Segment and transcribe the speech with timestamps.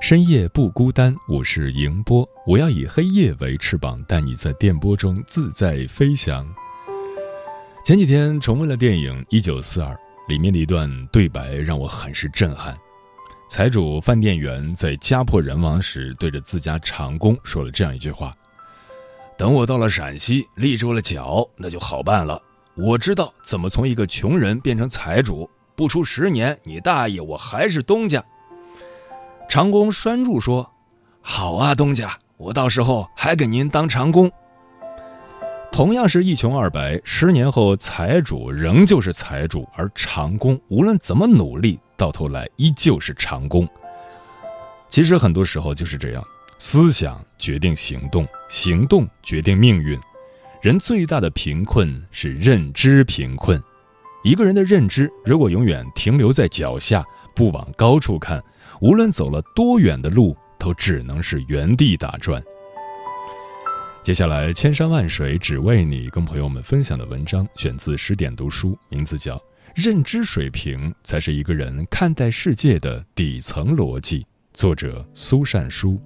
[0.00, 1.16] 深夜不孤单。
[1.26, 6.46] 我是迎波，我要以黑夜为翅膀，带你在电波中自在飞翔。
[7.84, 9.94] 前几天重温了电影《一九四二》，
[10.28, 12.76] 里面的一段对白让我很是震撼。
[13.48, 18.32] 财主饭店员在家破人亡时，对着自家长工说了这样一句话
[19.38, 22.40] ：“等我到了陕西，立住了脚，那就好办了。”
[22.76, 28.22] 我知道怎么从一个穷人变成财主，不出十年，你大爷我还是东家。
[29.48, 30.70] 长工拴住说
[31.22, 34.30] ：“好啊，东家，我到时候还给您当长工。”
[35.70, 43.68] 同样是一穷二白，十年后财主仍旧是财主，而长工无论怎么努力，到头来依旧是长工。
[44.88, 46.24] 其实很多时候就是这样，
[46.58, 49.98] 思想决定行动，行动决定命运。
[50.62, 53.62] 人最大的贫困是认知贫困。
[54.24, 58.42] 一个人的认知如果永远停留在脚下，不往高处看，
[58.80, 62.42] 无论走了多远的路，都只能是原地打转。
[64.02, 69.36] 接下来，千山万水只为你，跟朋友们分享的文章选自十点读书，名字叫
[69.74, 74.20] 《认知水平才是一个人看待世界的底层逻辑》，
[74.52, 76.00] 作者苏善书。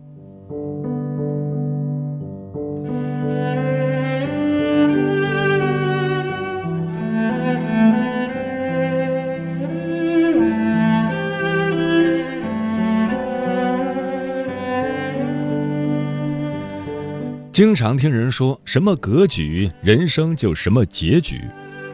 [17.53, 21.41] 经常听人说什么格局，人生就什么结局。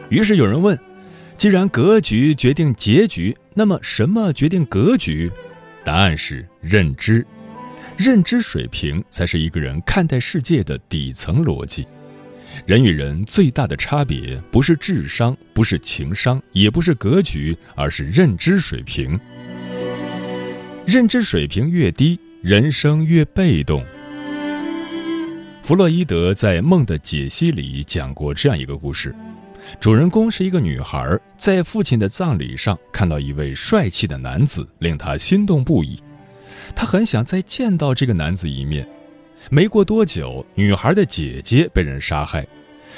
[0.09, 0.77] 于是有人问：
[1.35, 5.31] 既然格局决定结局，那么什么决定格局？
[5.83, 7.25] 答案是认知。
[7.97, 11.87] 认知水平才是一个人看待世界的底层逻辑。
[12.67, 19.19] 人与人最大的差别，不是智商，不是情商，也不是格局，而是认知水平。
[20.85, 23.83] 认知水平越低，人生越被动。
[25.67, 29.13] 弗洛伊德在《梦的解析》里讲过这样一个故事：
[29.81, 36.01] 主人公是一个女孩，在父亲的葬礼上看到一位帅气的男子，令她心动不已。
[36.73, 38.87] 她很想再见到这个男子一面。
[39.51, 42.47] 没过多久，女孩的姐姐被人杀害。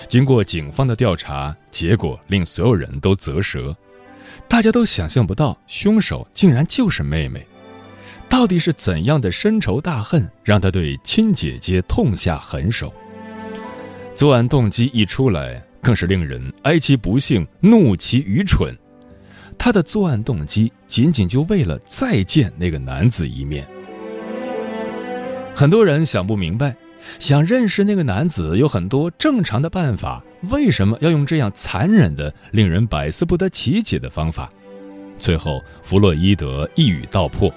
[0.08, 3.76] 经过警方的调查，结果令所有人都啧舌，
[4.48, 7.44] 大家都想象不到凶手竟然就是妹妹。
[8.30, 12.94] 到底是怎样的深仇大恨，让他对亲姐姐痛下狠手？
[14.14, 18.78] 作案动机一出来，更是令人哀其不幸，怒其愚蠢。
[19.58, 23.68] 他的作案动机仅仅就为了再见那个男子一面。
[25.54, 26.74] 很多人想不明白，
[27.20, 34.50] 想认识那个男子有很多正常的办法，为什么要用这样残忍的、令人百思不得其解的方法？
[35.18, 37.54] 最后，弗洛伊德一语道破。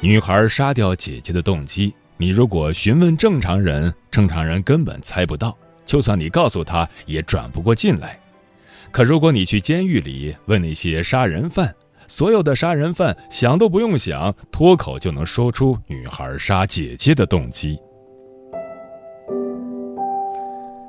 [0.00, 8.16] 女孩杀掉姐姐的动机，你如果询问正常人，正常人根本猜不到，就算你告诉他，也转不过劲来。
[8.92, 11.74] 可如果你去监狱里问那些杀人犯，
[12.06, 17.76] 所有的杀人犯想都不用想，脱口就能说出女孩杀姐姐的动机。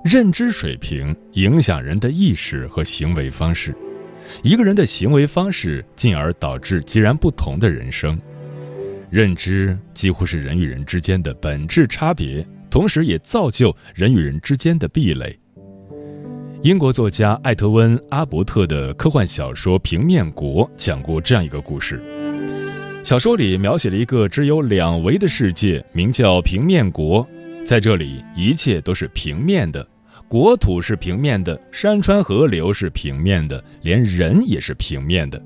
[0.05, 3.75] 认知水平影响人的意识和行为方式，
[4.43, 8.17] 一个人的行为方式，进而导致截然不同的人生。
[9.09, 15.37] 认知几乎是人与人之间的本质差别，同时也造就人与人之间的壁垒。
[16.61, 22.03] 英国作家艾特温·阿伯特的科幻小说《平面国》讲过这样一个故事。
[23.03, 27.25] 小说里描写了一个只有两维的世界，名叫平面国。
[27.65, 29.87] 在这里，一切都是平面的，
[30.27, 35.41] 国土是平面的，山川河流是平面的，连人也是平面的。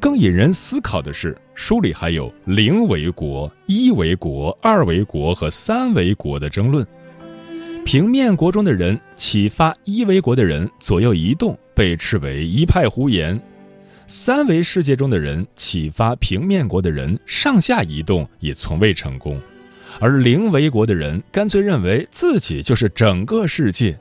[0.00, 6.84] 更引人思考的是，书里还有零为国、一为国、二为国和三为国的争论。
[7.84, 13.38] 平面国中的人启发一维国的人左右移动，被斥为一派胡言；
[14.06, 19.38] 三维世界中的人启发平面国的人上下移动，也从未成功。
[19.98, 23.98] 而零维国的人干脆认为自己就是整个世界。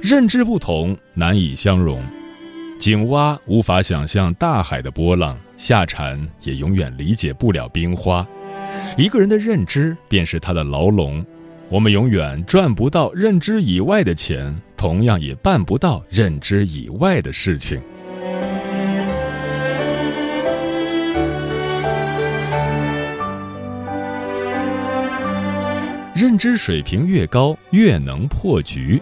[0.00, 2.02] 认知不同，难以相容。
[2.80, 8.26] 井蛙无法想象大海的波浪，夏蝉也永远理解不了冰花。
[8.96, 11.22] 一个人的认知便是他的牢笼。
[11.68, 17.78] 我们永远赚不到认知以外的钱，同样也办不到认知以外的事情。
[26.16, 29.00] 认知水平越高，越能破局。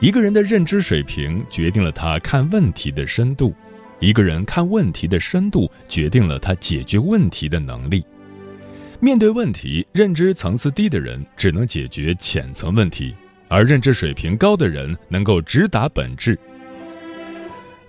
[0.00, 3.54] 一个人的认知水平决定了他看问题的深度，
[4.00, 8.04] 一个人看问题的深度决定了他解决问题的能力。
[9.00, 13.14] 面对问题，认知层次低的人只能解决浅层问题，
[13.48, 16.38] 而认知水平高的人能够直达本质。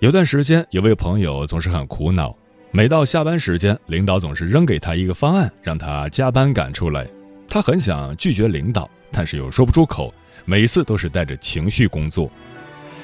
[0.00, 2.36] 有段时间，有位朋友总是很苦恼，
[2.70, 7.06] 每到下班时间，领导总是扔给他一个方案，让他加班赶出来。
[7.48, 10.12] 他很想拒绝领导，但是又说不出口，
[10.44, 12.30] 每次都是带着情绪工作。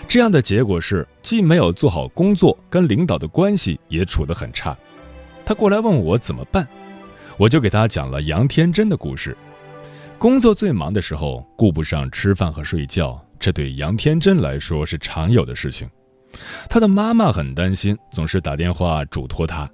[0.07, 4.77] 这样的结果是，既没有做好工作，跟领导的关系也处得很差。
[5.45, 6.67] 他过来问我怎么办。
[7.39, 9.37] 我就给他讲了杨天真的故事。
[10.19, 15.89] 工作最忙的时候，顾不上吃饭和睡觉，这对杨天真来说是常有的事情。
[16.69, 19.69] 他的妈妈很担心，总是打电话嘱托他：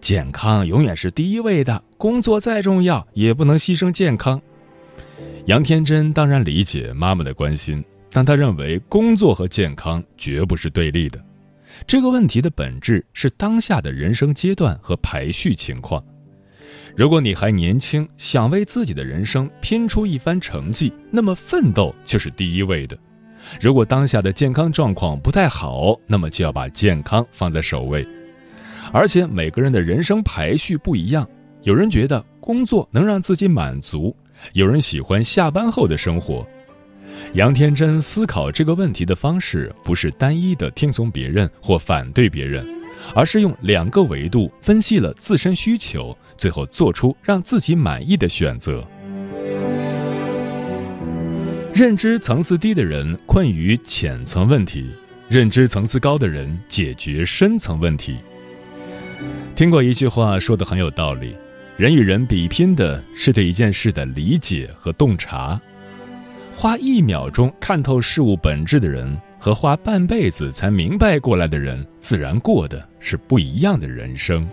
[0.00, 4.40] 健康永远是第一位的，工作再重要也不能牺牲健康。
[5.46, 11.22] 杨天真当然理解妈妈的关心，但他认为工作和健康绝不是对立的。
[11.86, 16.02] 这个问题的本质是当下的人生阶段和排序情况。
[16.96, 22.96] 如果你还年轻，想为自己的人生拼出一番成绩，那么奋斗就是第一位的。
[23.60, 28.06] 如果当下的健康状况不太好，那么就要把健康放在首位。
[28.92, 31.28] 而且每个人的人生排序不一样，
[31.64, 34.16] 有人觉得工作能让自己满足，
[34.52, 36.46] 有人喜欢下班后的生活。
[37.34, 42.66] 杨天真思考这个问题的方式，不是单一的听从别人或反对别人。
[43.12, 48.86] 而是用两个维度分析了自身需求，最后做出让自己满意的选择。
[51.74, 54.88] 认知层次低的人困于浅层问题，
[55.28, 58.16] 认知层次高的人解决深层问题。
[59.56, 61.36] 听过一句话说的很有道理：
[61.76, 65.60] 人与人比拼的是对一件事的理解和洞察。
[66.52, 69.16] 花一秒钟看透事物本质的人。
[69.36, 74.48] 和花半辈子才明白过来的人，自然过的是不一样的人生。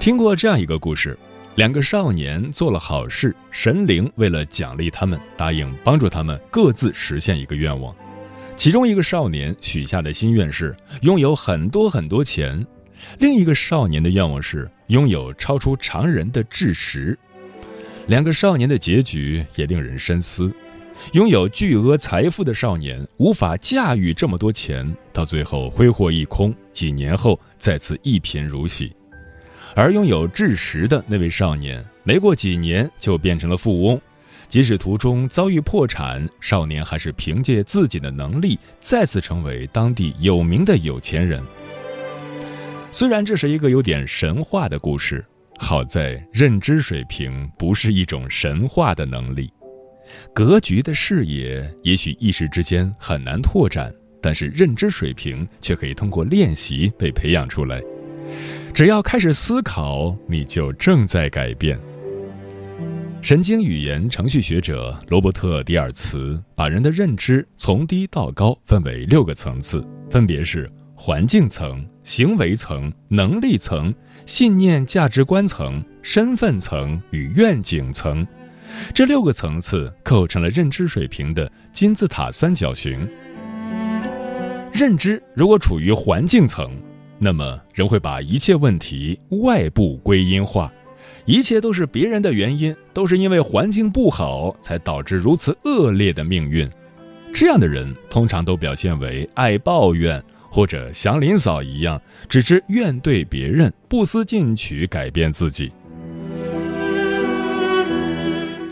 [0.00, 1.16] 听过这样一个故事：
[1.56, 7.94] 两个少年做了好事，神灵为了奖励他们，答应帮助他们各自实现一个愿望。
[8.56, 12.64] 其中一个少年许下的心愿是拥有很多很多钱，
[13.18, 17.18] 另一个少年的愿望是拥有超出常人的智识。
[18.06, 20.54] 两个少年的结局也令人深思：
[21.12, 28.88] 拥有巨额财富的少年无法驾驭这么多钱，到最后挥霍一空，几年后再次一贫如洗；
[29.74, 34.00] 而拥有智识的那位少年，没过几年就变成了富翁。
[34.48, 41.40] 即使途中遭遇破产，少年还是凭借自己的能力再次成为当地有名的有钱人。
[42.90, 45.24] 虽然这是一个有点神话的故事，
[45.56, 49.48] 好在认知水平不是一种神话的能力。
[50.34, 57.80] 格局的视野也许一时之间很难拓展，但是认知水平却可以通过练习被培养出来。
[58.72, 61.78] 只要开始思考，你就正在改变。
[63.20, 73.92] 神经语言程序学者罗伯特·迪尔茨把人的认知从低到高分为六个层次，分别是环境层、行为层、能力层、
[74.24, 78.26] 信念价值观层、身份层与愿景层。
[78.94, 83.06] 这六个层次构成了认知水平的金字塔三角形。
[84.72, 86.70] 认知如果处于环境层，
[87.22, 90.72] 那么人会把一切问题外部归因化。
[91.26, 96.68] 一切都是别人的原因，都是因为环境不好才导致如此恶劣的命运。
[97.32, 105.70] 这样的人通常都表现为爱抱怨、或者祥林嫂一样，只知怨对别人，不思进取改变自己。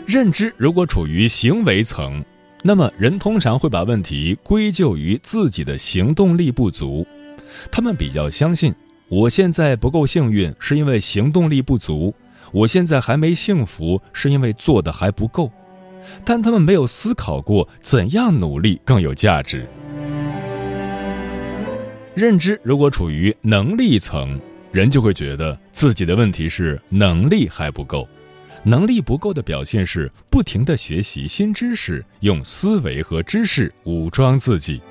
[0.07, 2.25] 认知如果处于行为层，
[2.63, 7.05] 那么人通常会把问题归咎于自己的行动力不足。
[7.71, 8.73] 他们比较相信，
[9.07, 12.13] 我现在不够幸运，是因为行动力不足；
[12.51, 15.51] 我现在还没幸福，是因为做的还不够。
[16.23, 19.67] 但他们没有思考过怎样努力更有价值。
[22.15, 24.39] 认知如果处于能力层，
[24.71, 28.07] 人就会觉得自己的问题是能力还不够。
[28.63, 34.81] 能力不够的表现是不停的学习新知识，用思维和知识武装自己。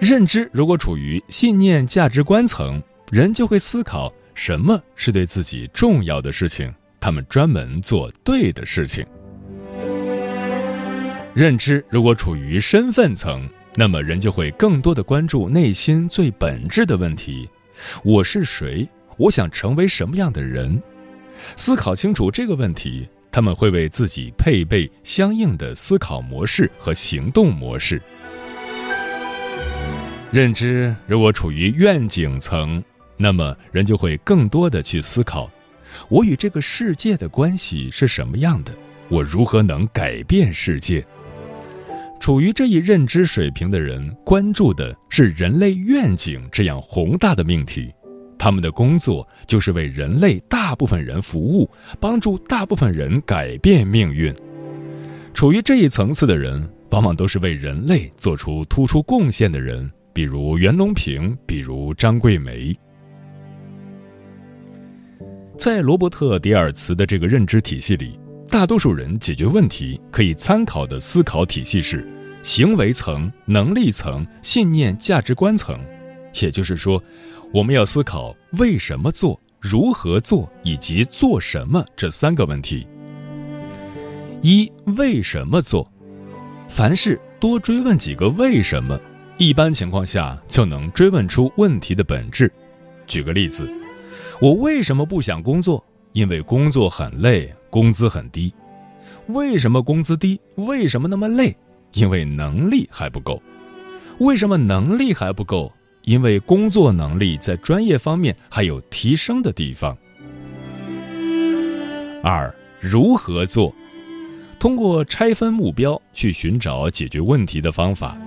[0.00, 9.04] 认知如果处于信念价值观层，人就会思考什么是对自己重要的事情，他们专门做对的事情。
[11.34, 17.46] 认知如果处于身份层，那么人就会更多的关注内心最本质的问题：
[18.02, 18.88] 我是谁？
[19.18, 20.82] 我想成为什么样的人？
[21.58, 28.00] 思考清楚这个问题，他们会为自己配备相应的思考模式和行动模式。
[30.32, 32.80] 认知如果处于愿景层，
[33.16, 35.50] 那么人就会更多的去思考：
[36.08, 38.72] 我与这个世界的关系是什么样的？
[39.08, 41.04] 我如何能改变世界？
[42.20, 47.92] 处于这一认知水平的人，关注的是人类愿景这样宏大的命题。
[48.38, 51.68] 他们的工作就是为人类大部分人服务，
[51.98, 54.32] 帮助大部分人改变命运。
[55.34, 62.76] 处于这一层次的人，往往都是为人类做出突出贡献的人，比如袁隆平，比如张桂梅。
[65.56, 72.06] 在罗伯特·迪尔茨的这个认知体系里，大多数人解决问题可以参考的思考体系是
[72.42, 75.78] 行为层、能力层、信念价值观层，
[76.40, 77.02] 也就是说。
[77.52, 82.86] 我们要思考为什么做、如何做以及做什么这三个问题。
[84.40, 85.84] 一、为什么做？
[86.68, 88.96] 凡事多追问几个为什么，
[89.40, 92.52] 一般情况下就能追问出问题的本质。
[93.06, 93.66] 举个例子，
[94.38, 95.82] 我为什么不想工作？
[96.12, 98.52] 因为工作很累，工资很低。
[99.28, 100.38] 为什么工资低？
[100.56, 101.56] 为什么那么累？
[101.94, 103.42] 因为能力还不够。
[104.18, 105.72] 为什么能力还不够？
[106.02, 109.96] 因为工作能力在专业方面还有提升的地方。
[112.22, 113.74] 二，如何做？
[114.58, 118.18] 通过拆分目标去寻找解决问题的方法。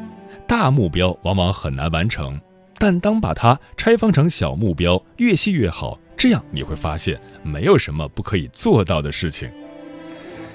[0.55, 2.39] 大目标往往很难完成，
[2.77, 5.99] 但当把它拆分成小目标，越细越好。
[6.15, 9.51] 这样你会发现，没有什么不可以做到的事情。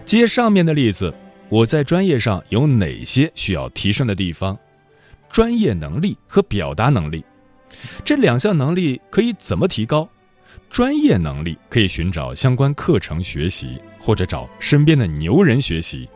[0.04, 1.12] 接上面的例子，
[1.48, 4.56] 我在专业上有哪些需要提升的地方？
[5.32, 7.24] 专业能力和表达能力，
[8.04, 10.08] 这两项能力可以怎么提高？
[10.70, 16.08] 专业能力可以寻找相关课程学习，或者找身边的牛人学习；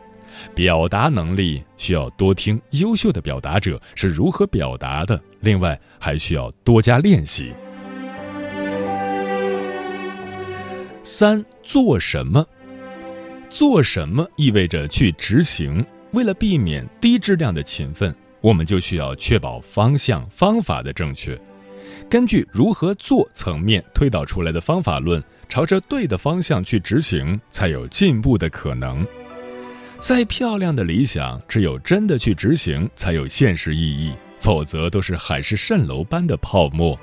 [0.55, 7.53] 表达能力需要多听优秀的表达者是如何表达的，另外还需要多加练习。
[11.03, 12.45] 三做什么？
[13.49, 15.85] 做什么意味着去执行。
[16.11, 18.15] 为了避免低质量的勤奋。
[18.43, 21.39] 我们就需要确保方向、方法的正确，
[22.09, 29.07] 根据如何做层面推导出来的方法论，朝着对的方向去执行，才有进步的可能。
[30.05, 36.99] 再漂亮的理想，只有真的去执行，才有现实意义，否则都是海市蜃楼般的泡沫。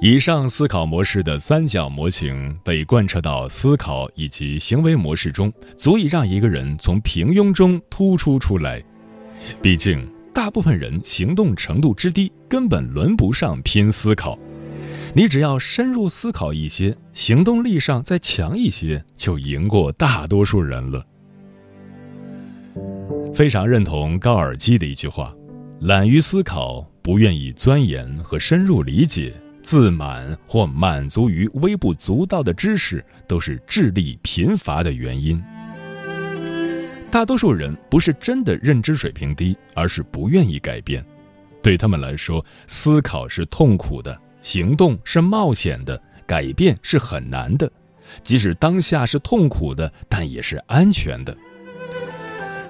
[0.00, 8.82] 以上思考模式的三角模型被贯彻到思考以及行为模式中，足以让一个人从平庸中突出出来。
[9.60, 14.38] 毕竟，大部分人行动程度之低，根本轮不上拼思考。
[15.16, 21.02] 你只要深入思考一些，行动力上再强一些，就赢过大多数人了。
[23.34, 25.34] 非常认同高尔基的一句话
[25.80, 29.32] ：“懒于思考，不愿意钻研和深入理解。”
[29.64, 35.42] 自满或满足于微不足道的知识，都是智力贫乏的原因。
[37.10, 41.02] 大多数人不是真的认知水平低，而是不愿意改变。
[41.62, 47.68] 对他们来说，思考是痛苦的，行动是冒险的，改变是很难的。
[48.22, 51.36] 即使当下是痛苦的，但也是安全的。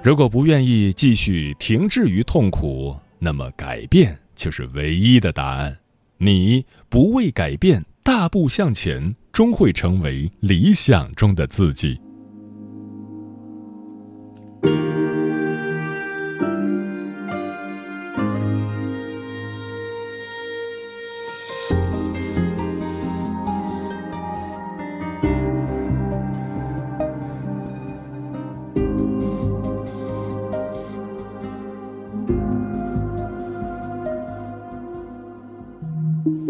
[0.01, 5.77] 如果不愿意继续停滞于痛苦，那么改变就是唯一的答案。
[6.17, 12.01] 你不为改变大步向前，终会成为理想中的自己。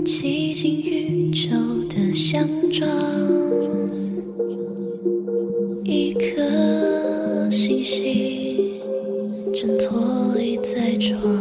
[0.03, 1.49] 寂静宇宙
[1.89, 2.89] 的相撞，
[5.83, 8.71] 一颗星星
[9.53, 11.36] 正脱离在窗。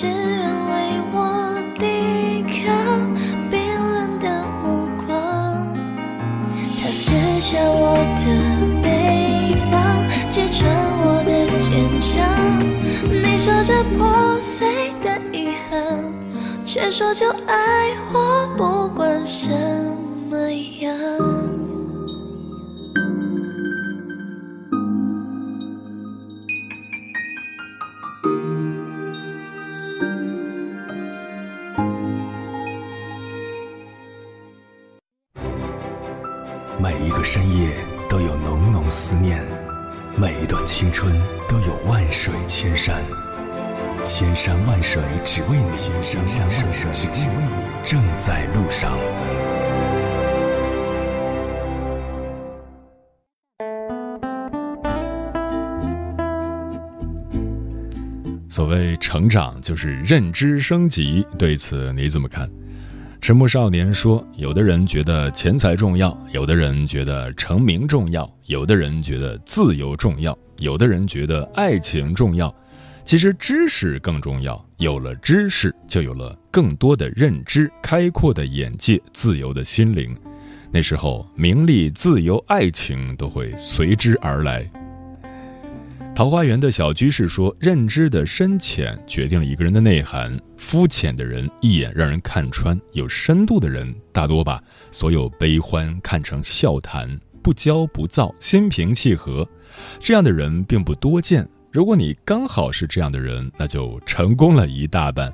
[0.00, 0.72] 只愿为
[1.12, 3.12] 我抵抗
[3.50, 3.60] 冰
[3.92, 5.76] 冷的目光。
[6.80, 8.24] 他撕下我的
[8.82, 9.78] 北方，
[10.30, 10.64] 揭穿
[11.02, 12.08] 我的坚强。
[13.12, 16.02] 你说着破碎的遗憾，
[16.64, 19.50] 却说就爱我，不管什
[20.30, 21.29] 么样。
[44.20, 48.92] 千山万水只为你，千山万水只为你，正在路上。
[58.50, 61.26] 所谓成长，就是认知升级。
[61.38, 62.46] 对此你怎么看？
[63.22, 72.54] 迟暮少年说：“有的人觉得钱财重要，有的人觉得成名重要，有的人觉得自由重要，有的人觉得爱情重要。
[73.10, 74.64] 其实知识更重要。
[74.76, 80.16] 有了知识，就有了更多的认知、开阔的眼界、自由的心灵。
[80.70, 84.64] 那时候，名利、自由、爱情都会随之而来。”
[86.14, 90.40] 桃花源的小居士说：“认知的深浅决定了一个人的内涵。
[90.56, 99.44] 肤浅的人一眼让人看穿，有深度的人大多把所有悲欢看成笑谈，不骄不躁，心平气和。
[99.98, 101.44] 这样的人并不多见。
[101.72, 105.32] 如果你刚好是这样的人，那就成功了一大半。”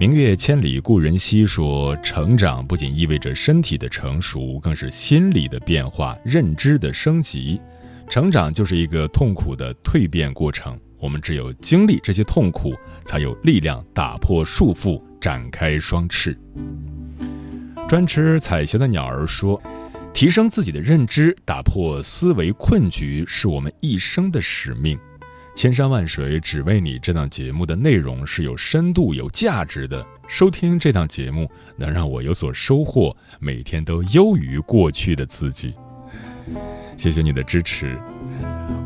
[0.00, 7.60] 明月千里故人西说：“成长不仅意味着身体的成熟，更是心理的变化、认知的升级。”
[8.08, 16.36] 成长就是一个痛苦的蜕变过程，我们只有经历这些痛苦，才有力量打破束缚，展开双翅。
[17.86, 19.60] 专吃彩霞的鸟儿说
[20.14, 24.96] ：“提升自己的认知，打破思维困局，是我们一生的使命。
[25.56, 30.06] 千山万水只为你。”这档节目的内容是有深度、有价值的。
[30.28, 35.74] 收听这档节目，能让我有所收获，每天都优于过去的自己。
[36.96, 37.98] 谢谢你的支持。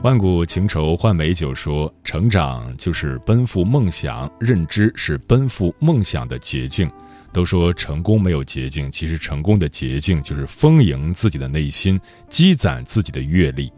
[0.03, 6.91] 万古情仇换美酒说：“成长就是奔赴梦想，认知是奔赴梦想的捷径。
[7.33, 13.71] 都说成功没有捷径，其实成功的捷径就是丰盈自己的内心，积攒自己的阅历，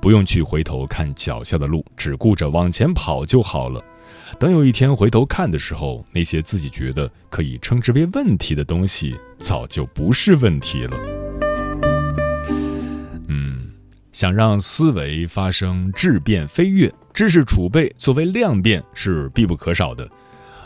[0.00, 3.82] 不用去回头看脚下的路，只顾着往前跑就好了。
[4.38, 10.96] 等有一天回头看的时候，那些自己觉得可以称之为问题的东西，早就不是问题了。
[13.28, 13.72] 嗯，
[14.12, 20.08] 想让思维发生质变飞跃，知识储备作为量变是必不可少的。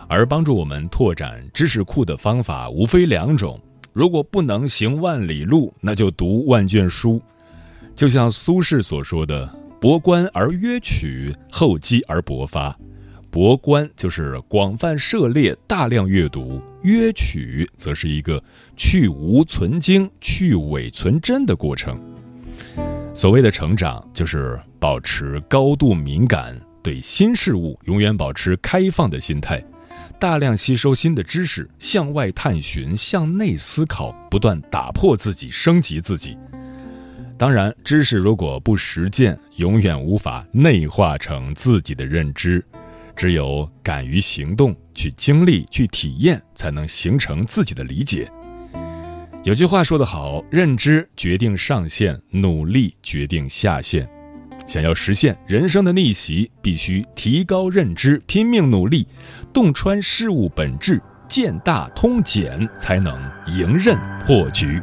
[0.08, 3.60] 而帮助我们拓展知识库的方法无非两种：
[3.92, 7.20] 如果不能行万里路，那就读万卷书。
[7.94, 9.48] 就像苏轼所说的
[9.80, 12.76] ：“博观而约取，厚积而薄发。”
[13.30, 18.42] 博观就是广泛涉猎、大量阅读；约取则是一个
[18.76, 21.98] 去无存精、去伪存真的过程。
[23.14, 29.64] 所谓的成长，就是保持高度敏感，对新事物永远保持开放的心态。
[30.22, 36.38] 大量吸收新的知识，向外探寻，向内思考，不断打破自己，升级自己。
[37.36, 42.64] 当然，知识如果不实践，永远无法内化成自己的认知。
[43.16, 48.30] 只有敢于行动，去经历，去体验，才能形成自己的理解。
[49.42, 54.08] 有句话说得好：“认知决定上限，努力决定下限。”
[54.66, 59.06] 想要实现人生的逆袭，必须提高认知，拼命努力，
[59.52, 64.80] 洞穿事物本质，见大通简，才能迎刃破局。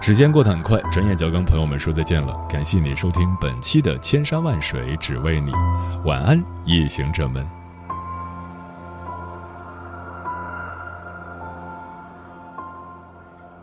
[0.00, 2.34] 时间过得很快，转眼就要跟朋友们说再见了。
[2.48, 5.50] 感谢你收听本期的《千山万水只为你》，
[6.04, 7.46] 晚安，夜行者们。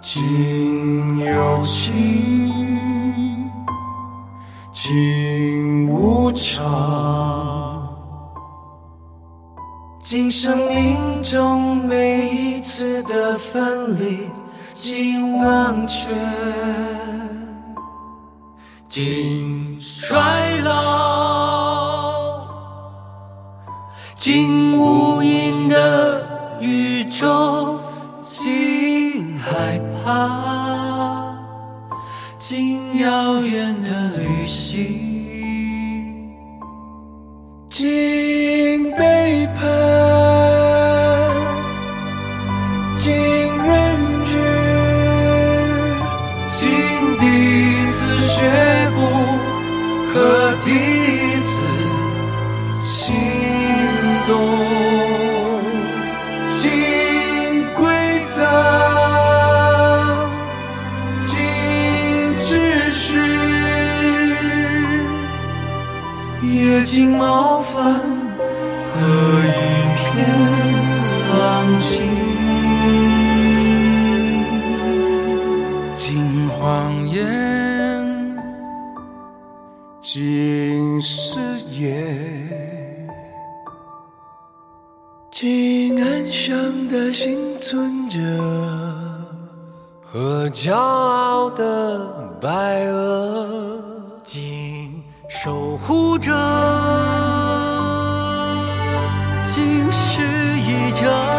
[0.01, 2.44] 今有情，
[4.87, 7.89] 今无常。
[9.99, 14.29] 今生命中每一次的分离，
[14.75, 16.05] 尽忘却，
[18.87, 22.45] 尽衰老，
[24.15, 27.79] 今无垠的宇宙，
[28.21, 31.33] 尽害怕，
[32.37, 33.89] 尽遥远的
[37.77, 38.24] 今
[91.35, 91.99] 傲的
[92.39, 93.77] 白鹅，
[94.23, 96.31] 尽守护着，
[99.43, 100.21] 尽失
[100.61, 101.34] 意着。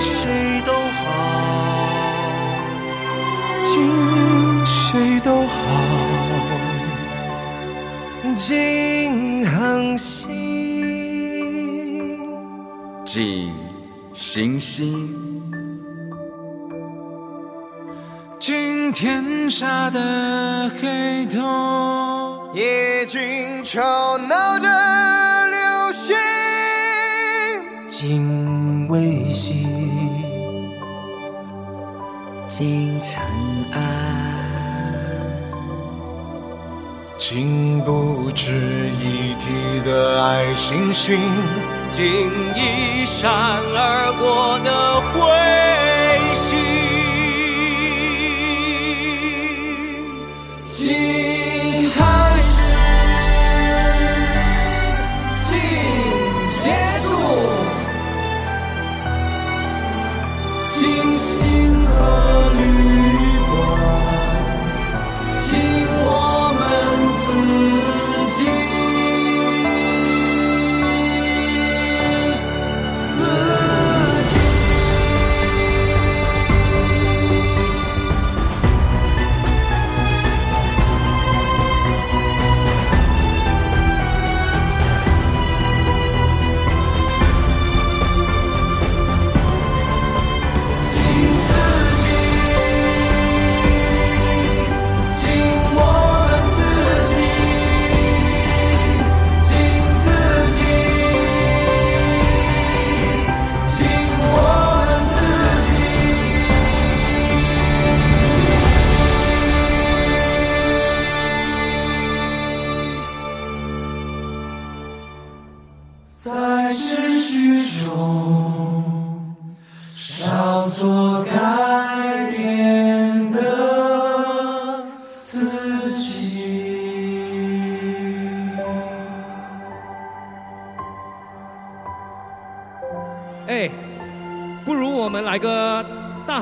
[0.00, 1.06] 谁都好，
[3.62, 5.56] 尽谁都好，
[8.34, 10.28] 尽恒星，
[13.04, 13.52] 尽
[14.14, 15.08] 星星，
[18.38, 21.42] 尽天下的黑洞，
[22.54, 24.68] 也尽吵闹的
[25.48, 26.16] 流星，
[27.88, 29.67] 尽微细，
[32.58, 33.22] 定尘
[33.70, 33.80] 埃
[37.16, 41.20] 情不值一提的爱星星
[41.92, 42.04] 竟
[42.56, 44.70] 一闪而过的
[45.14, 45.16] 彗
[46.34, 46.48] 星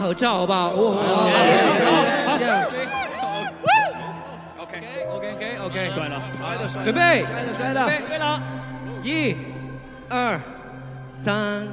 [0.07, 0.71] 口罩吧。
[0.71, 0.79] 好，好
[4.63, 6.23] ，OK，OK，OK，OK，了，
[6.85, 8.41] 准备，准备了，
[9.03, 9.37] 一、
[10.09, 10.41] 二、
[11.11, 11.67] 三。